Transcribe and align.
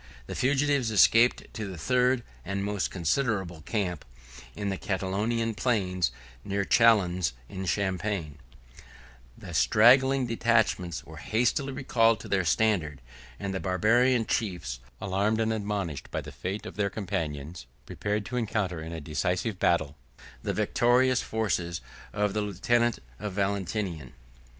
The 0.25 0.33
fugitives 0.33 0.89
escaped 0.89 1.53
to 1.53 1.67
the 1.67 1.77
third, 1.77 2.23
and 2.43 2.63
most 2.65 2.89
considerable, 2.89 3.61
camp, 3.61 4.03
in 4.55 4.69
the 4.69 4.77
Catalonian 4.77 5.53
plains, 5.53 6.11
near 6.43 6.65
Châlons 6.65 7.33
in 7.47 7.67
Champagne: 7.67 8.39
the 9.37 9.53
straggling 9.53 10.25
detachments 10.25 11.03
were 11.05 11.17
hastily 11.17 11.71
recalled 11.71 12.19
to 12.21 12.27
their 12.27 12.43
standard; 12.43 12.99
and 13.39 13.53
the 13.53 13.59
Barbarian 13.59 14.25
chiefs, 14.25 14.79
alarmed 14.99 15.39
and 15.39 15.53
admonished 15.53 16.09
by 16.09 16.21
the 16.21 16.31
fate 16.31 16.65
of 16.65 16.77
their 16.77 16.89
companions, 16.89 17.67
prepared 17.85 18.25
to 18.25 18.37
encounter, 18.37 18.81
in 18.81 18.93
a 18.93 18.99
decisive 18.99 19.59
battle, 19.59 19.95
the 20.41 20.51
victorious 20.51 21.21
forces 21.21 21.79
of 22.11 22.33
the 22.33 22.41
lieutenant 22.41 22.97
of 23.19 23.33
Valentinian. 23.33 24.13